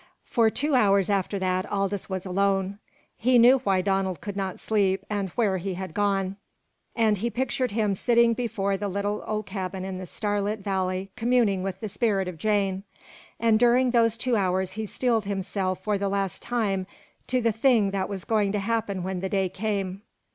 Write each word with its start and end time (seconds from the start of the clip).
For 0.23 0.49
two 0.49 0.73
hours 0.73 1.11
after 1.11 1.37
that 1.37 1.63
Aldous 1.67 2.09
was 2.09 2.25
alone. 2.25 2.79
He 3.17 3.37
knew 3.37 3.59
why 3.59 3.75
old 3.75 3.85
Donald 3.85 4.19
could 4.19 4.35
not 4.35 4.59
sleep, 4.59 5.05
and 5.11 5.29
where 5.35 5.57
he 5.59 5.75
had 5.75 5.93
gone, 5.93 6.37
and 6.95 7.19
he 7.19 7.29
pictured 7.29 7.69
him 7.69 7.93
sitting 7.93 8.33
before 8.33 8.77
the 8.77 8.87
little 8.87 9.23
old 9.27 9.45
cabin 9.45 9.85
in 9.85 9.99
the 9.99 10.07
starlit 10.07 10.61
valley 10.61 11.11
communing 11.15 11.61
with 11.61 11.81
the 11.81 11.87
spirit 11.87 12.27
of 12.27 12.39
Jane. 12.39 12.81
And 13.39 13.59
during 13.59 13.91
those 13.91 14.17
two 14.17 14.35
hours 14.35 14.71
he 14.71 14.87
steeled 14.87 15.25
himself 15.25 15.83
for 15.83 15.99
the 15.99 16.09
last 16.09 16.41
time 16.41 16.87
to 17.27 17.39
the 17.39 17.51
thing 17.51 17.91
that 17.91 18.09
was 18.09 18.25
going 18.25 18.51
to 18.53 18.59
happen 18.59 19.03
when 19.03 19.19
the 19.19 19.29
day 19.29 19.49
came. 19.49 20.01